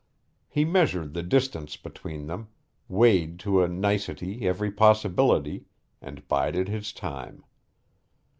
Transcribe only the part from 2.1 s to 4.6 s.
them, weighed to a nicety